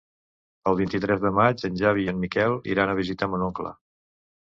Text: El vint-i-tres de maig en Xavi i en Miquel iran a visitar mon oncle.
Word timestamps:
El 0.71 0.77
vint-i-tres 0.79 1.21
de 1.27 1.33
maig 1.41 1.63
en 1.71 1.79
Xavi 1.83 2.07
i 2.09 2.13
en 2.17 2.19
Miquel 2.25 2.59
iran 2.75 2.93
a 2.93 2.99
visitar 3.05 3.33
mon 3.35 3.49
oncle. 3.53 3.79